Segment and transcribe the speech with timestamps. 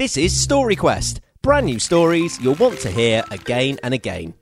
[0.00, 4.32] This is Story Quest, brand new stories you'll want to hear again and again.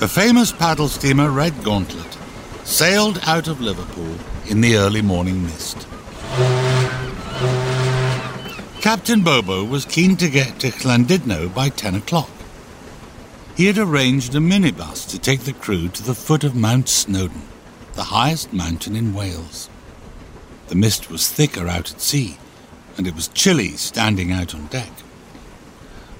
[0.00, 2.18] The famous paddle steamer Red Gauntlet
[2.64, 4.16] sailed out of Liverpool
[4.48, 5.86] in the early morning mist.
[8.80, 12.30] Captain Bobo was keen to get to Llandudno by 10 o'clock.
[13.56, 17.42] He had arranged a minibus to take the crew to the foot of Mount Snowdon,
[17.94, 19.70] the highest mountain in Wales.
[20.68, 22.36] The mist was thicker out at sea,
[22.98, 24.92] and it was chilly standing out on deck.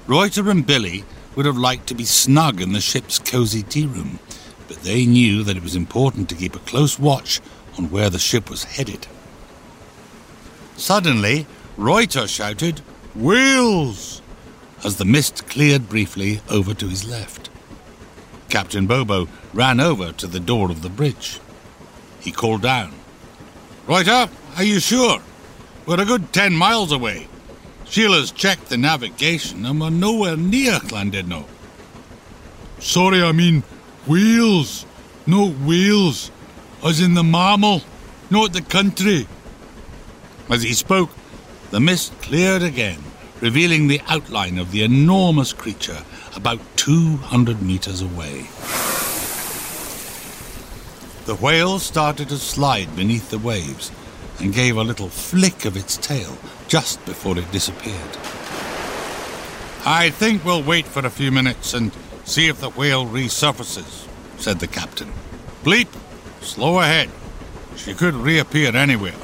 [0.07, 1.03] Reuter and Billy
[1.35, 4.19] would have liked to be snug in the ship's cosy tea room,
[4.67, 7.41] but they knew that it was important to keep a close watch
[7.77, 9.07] on where the ship was headed.
[10.77, 12.79] Suddenly, Reuter shouted,
[13.15, 14.21] Wheels!
[14.83, 17.49] as the mist cleared briefly over to his left.
[18.49, 21.39] Captain Bobo ran over to the door of the bridge.
[22.19, 22.93] He called down,
[23.87, 25.21] Reuter, are you sure?
[25.85, 27.27] We're a good ten miles away.
[27.85, 31.45] Sheila's checked the navigation and we're nowhere near Llandudno.
[32.79, 33.61] Sorry, I mean
[34.07, 34.85] wheels,
[35.25, 36.31] no wheels,
[36.85, 37.81] as in the mammal,
[38.29, 39.27] not the country.
[40.49, 41.09] As he spoke,
[41.71, 43.03] the mist cleared again,
[43.41, 46.03] revealing the outline of the enormous creature
[46.35, 48.45] about 200 meters away.
[51.25, 53.91] The whale started to slide beneath the waves
[54.39, 58.17] and gave a little flick of its tail just before it disappeared.
[59.87, 61.91] I think we'll wait for a few minutes and
[62.25, 64.07] see if the whale resurfaces,
[64.37, 65.11] said the captain.
[65.63, 65.87] Bleep,
[66.45, 67.09] slow ahead.
[67.75, 69.15] She could reappear anywhere.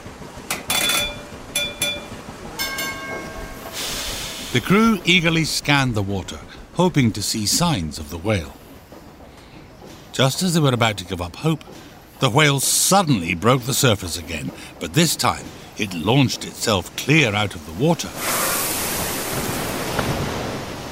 [4.53, 6.39] The crew eagerly scanned the water,
[6.73, 8.53] hoping to see signs of the whale.
[10.11, 11.63] Just as they were about to give up hope,
[12.19, 15.45] the whale suddenly broke the surface again, but this time
[15.77, 18.09] it launched itself clear out of the water.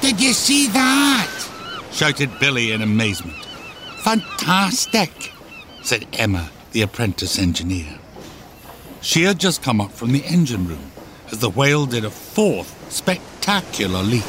[0.00, 1.30] Did you see that?
[1.92, 3.44] shouted Billy in amazement.
[4.02, 5.32] Fantastic,
[5.82, 7.98] said Emma, the apprentice engineer.
[9.00, 10.90] She had just come up from the engine room
[11.30, 14.24] as the whale did a fourth spectacular leap.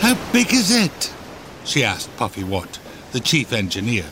[0.00, 1.12] How big is it?
[1.64, 2.78] she asked Puffy Watt,
[3.12, 4.04] the chief engineer.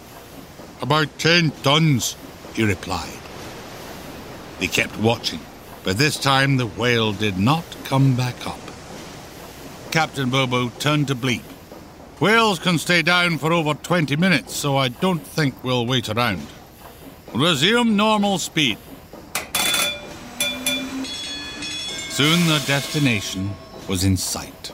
[0.82, 2.16] About ten tons,
[2.52, 3.20] he replied.
[4.58, 5.40] They kept watching,
[5.82, 8.60] but this time the whale did not come back up.
[9.92, 11.53] Captain Bobo turned to Bleep.
[12.20, 16.46] Whales can stay down for over 20 minutes, so I don't think we'll wait around.
[17.34, 18.78] Resume normal speed.
[22.10, 23.50] Soon the destination
[23.88, 24.72] was in sight.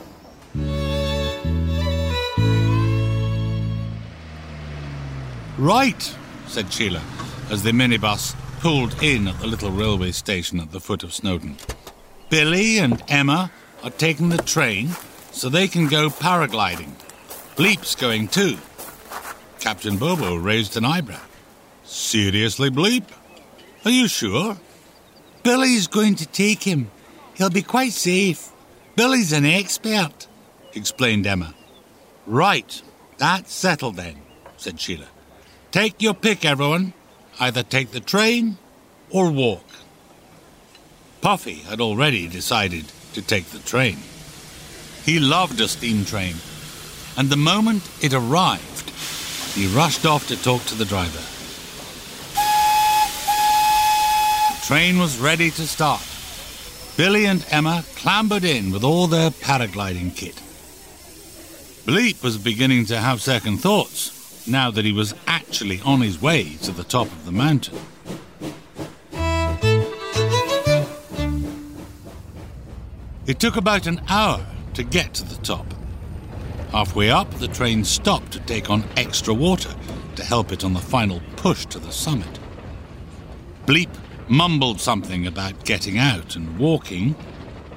[5.57, 6.15] Right,
[6.47, 7.01] said Sheila,
[7.49, 11.57] as the minibus pulled in at the little railway station at the foot of Snowdon.
[12.29, 13.51] Billy and Emma
[13.83, 14.91] are taking the train
[15.31, 16.91] so they can go paragliding.
[17.55, 18.57] Bleep's going too.
[19.59, 21.21] Captain Bobo raised an eyebrow.
[21.83, 23.03] Seriously, Bleep?
[23.85, 24.57] Are you sure?
[25.43, 26.89] Billy's going to take him.
[27.35, 28.49] He'll be quite safe.
[28.95, 30.27] Billy's an expert,
[30.73, 31.53] explained Emma.
[32.27, 32.81] Right,
[33.17, 34.17] that's settled then,
[34.57, 35.07] said Sheila.
[35.71, 36.93] Take your pick, everyone.
[37.39, 38.57] Either take the train
[39.09, 39.65] or walk.
[41.21, 43.97] Puffy had already decided to take the train.
[45.05, 46.35] He loved a steam train,
[47.17, 48.89] and the moment it arrived,
[49.55, 51.21] he rushed off to talk to the driver.
[54.55, 56.05] The train was ready to start.
[56.97, 60.35] Billy and Emma clambered in with all their paragliding kit.
[61.85, 66.55] Bleep was beginning to have second thoughts now that he was actually on his way
[66.63, 67.79] to the top of the mountain.
[73.27, 75.70] It took about an hour to get to the top.
[76.71, 79.75] Halfway up, the train stopped to take on extra water
[80.15, 82.39] to help it on the final push to the summit.
[83.65, 83.89] Bleep
[84.29, 87.15] mumbled something about getting out and walking,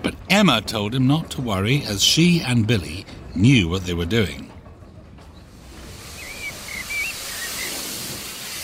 [0.05, 3.05] but Emma told him not to worry as she and Billy
[3.35, 4.52] knew what they were doing.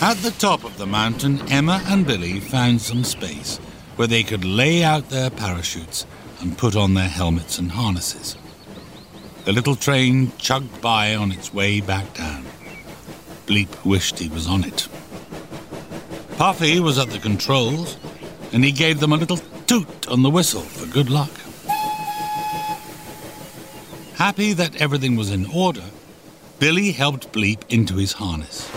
[0.00, 3.58] At the top of the mountain, Emma and Billy found some space
[3.96, 6.06] where they could lay out their parachutes
[6.40, 8.36] and put on their helmets and harnesses.
[9.44, 12.44] The little train chugged by on its way back down.
[13.46, 14.86] Bleep wished he was on it.
[16.36, 17.96] Puffy was at the controls,
[18.52, 21.30] and he gave them a little toot on the whistle for good luck.
[24.16, 25.84] Happy that everything was in order,
[26.58, 28.70] Billy helped Bleep into his harness.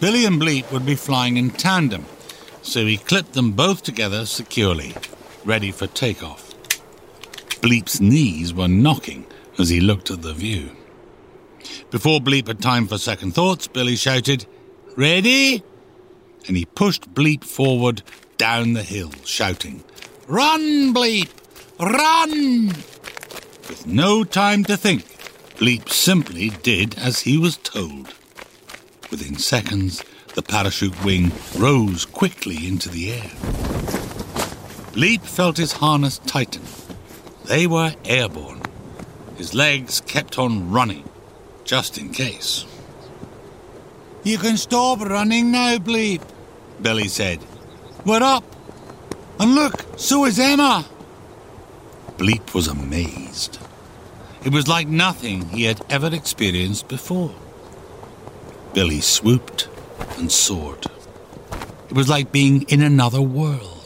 [0.00, 2.06] Billy and Bleep would be flying in tandem,
[2.62, 4.94] so he clipped them both together securely,
[5.44, 6.49] ready for takeoff.
[7.60, 9.26] Bleep's knees were knocking
[9.58, 10.70] as he looked at the view.
[11.90, 14.46] Before Bleep had time for second thoughts, Billy shouted,
[14.96, 15.62] Ready?
[16.48, 18.02] And he pushed Bleep forward
[18.38, 19.84] down the hill, shouting,
[20.26, 21.28] Run, Bleep!
[21.78, 22.68] Run!
[23.68, 25.04] With no time to think,
[25.56, 28.14] Bleep simply did as he was told.
[29.10, 30.02] Within seconds,
[30.34, 33.30] the parachute wing rose quickly into the air.
[34.92, 36.62] Bleep felt his harness tighten.
[37.50, 38.62] They were airborne.
[39.36, 41.02] His legs kept on running,
[41.64, 42.64] just in case.
[44.22, 46.22] You can stop running now, Bleep,
[46.80, 47.40] Billy said.
[48.06, 48.44] We're up.
[49.40, 50.86] And look, so is Emma.
[52.18, 53.58] Bleep was amazed.
[54.44, 57.34] It was like nothing he had ever experienced before.
[58.74, 59.68] Billy swooped
[60.18, 60.86] and soared.
[61.88, 63.79] It was like being in another world.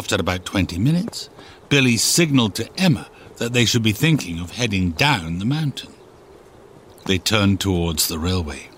[0.00, 1.28] After about 20 minutes,
[1.68, 5.92] Billy signaled to Emma that they should be thinking of heading down the mountain.
[7.04, 8.70] They turned towards the railway,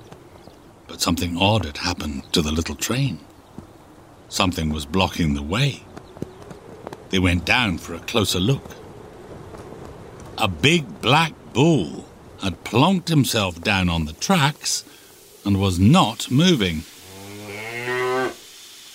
[0.88, 3.20] but something odd had happened to the little train.
[4.28, 5.84] Something was blocking the way.
[7.10, 8.74] They went down for a closer look.
[10.38, 12.04] A big black bull
[12.42, 14.82] had plonked himself down on the tracks
[15.44, 16.82] and was not moving.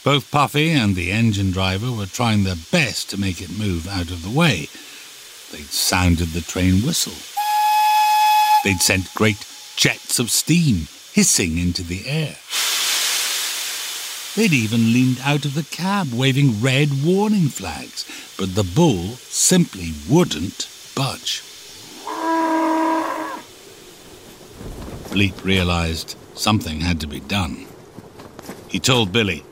[0.07, 4.09] Both Puffy and the engine driver were trying their best to make it move out
[4.09, 4.69] of the way.
[5.51, 7.12] They'd sounded the train whistle.
[8.63, 9.45] They'd sent great
[9.75, 12.38] jets of steam hissing into the air.
[14.38, 18.06] They'd even leaned out of the cab waving red warning flags,
[18.38, 21.44] but the bull simply wouldn't budge.
[25.12, 27.68] Bleep realized something had to be done.
[28.69, 29.44] He told Billy,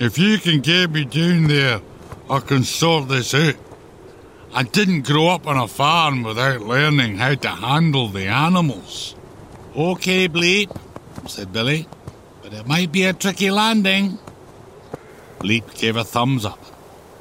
[0.00, 1.82] If you can get me down there,
[2.30, 3.56] I can sort this out.
[4.54, 9.14] I didn't grow up on a farm without learning how to handle the animals.
[9.76, 10.74] Okay, Bleep,
[11.28, 11.86] said Billy,
[12.42, 14.18] but it might be a tricky landing.
[15.38, 16.64] Bleep gave a thumbs up,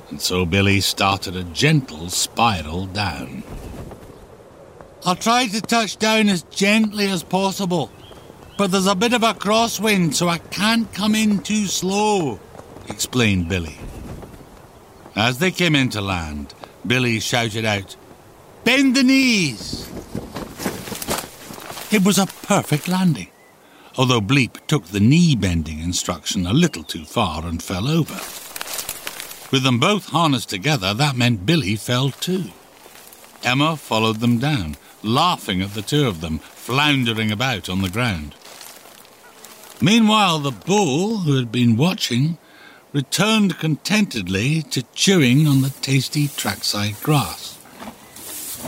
[0.09, 3.43] and so Billy started a gentle spiral down.
[5.05, 7.91] I'll try to touch down as gently as possible,
[8.57, 12.39] but there's a bit of a crosswind, so I can't come in too slow,
[12.89, 13.77] explained Billy.
[15.15, 16.53] As they came into land,
[16.85, 17.95] Billy shouted out,
[18.63, 19.89] Bend the knees!
[21.91, 23.29] It was a perfect landing,
[23.97, 28.19] although Bleep took the knee bending instruction a little too far and fell over.
[29.51, 32.51] With them both harnessed together, that meant Billy fell too.
[33.43, 38.35] Emma followed them down, laughing at the two of them floundering about on the ground.
[39.81, 42.37] Meanwhile, the bull, who had been watching,
[42.91, 47.57] returned contentedly to chewing on the tasty trackside grass.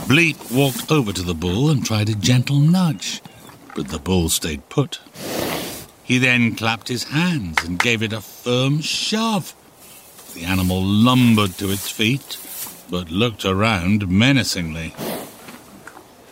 [0.06, 3.20] Bleep walked over to the bull and tried a gentle nudge,
[3.74, 5.00] but the bull stayed put.
[6.04, 9.54] He then clapped his hands and gave it a firm shove.
[10.34, 12.38] The animal lumbered to its feet,
[12.90, 14.94] but looked around menacingly.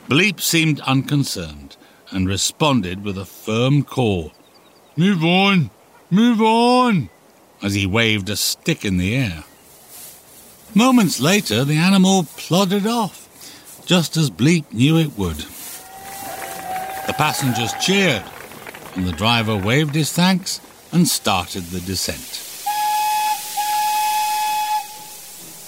[0.09, 1.77] Bleep seemed unconcerned
[2.11, 4.33] and responded with a firm call.
[4.97, 5.71] Move on!
[6.11, 7.09] Move on!
[7.63, 9.45] As he waved a stick in the air.
[10.75, 13.29] Moments later, the animal plodded off,
[13.87, 15.39] just as Bleep knew it would.
[17.07, 18.25] The passengers cheered,
[18.95, 20.61] and the driver waved his thanks
[20.93, 22.47] and started the descent.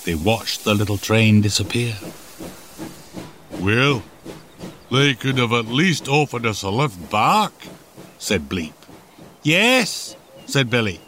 [0.05, 1.97] They watched the little train disappear.
[3.61, 4.03] Well,
[4.91, 7.53] they could have at least offered us a lift back,
[8.19, 8.73] said Bleep.
[9.43, 11.01] Yes, said Billy.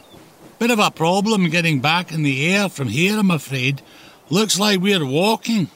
[0.58, 3.82] Bit of a problem getting back in the air from here, I'm afraid.
[4.30, 5.68] Looks like we're walking.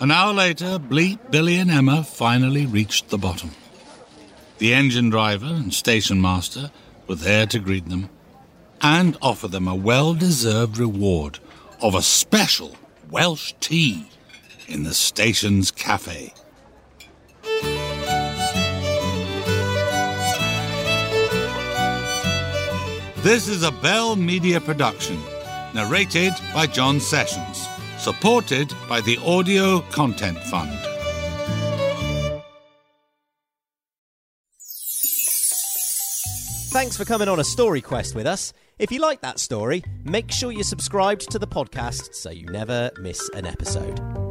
[0.00, 3.50] An hour later, Bleep, Billy, and Emma finally reached the bottom.
[4.58, 6.70] The engine driver and station master
[7.08, 8.08] were there to greet them
[8.80, 11.40] and offer them a well deserved reward
[11.82, 12.76] of a special
[13.10, 14.08] Welsh tea
[14.68, 16.32] in the station's cafe.
[23.22, 25.20] This is a Bell Media production,
[25.74, 27.66] narrated by John Sessions,
[27.98, 30.70] supported by the Audio Content Fund.
[36.70, 38.52] Thanks for coming on a story quest with us.
[38.78, 42.92] If you like that story, make sure you're subscribed to the podcast so you never
[43.00, 44.27] miss an episode.